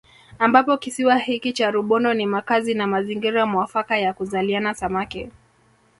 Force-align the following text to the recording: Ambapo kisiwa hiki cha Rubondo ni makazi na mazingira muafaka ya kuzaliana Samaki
Ambapo 0.39 0.77
kisiwa 0.77 1.17
hiki 1.17 1.53
cha 1.53 1.71
Rubondo 1.71 2.13
ni 2.13 2.25
makazi 2.25 2.73
na 2.73 2.87
mazingira 2.87 3.45
muafaka 3.45 3.97
ya 3.97 4.13
kuzaliana 4.13 4.73
Samaki 4.73 5.29